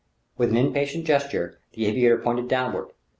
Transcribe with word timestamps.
With 0.35 0.49
an 0.49 0.57
impatient 0.57 1.05
gesture 1.05 1.59
the 1.73 1.85
aviator 1.85 2.17
pointed 2.17 2.47
downward. 2.47 2.87